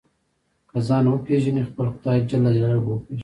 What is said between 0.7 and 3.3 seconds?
ځان وپېژنې خپل خدای جل جلاله به وپېژنې.